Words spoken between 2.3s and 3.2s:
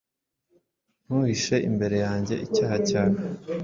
icyaha cyawe,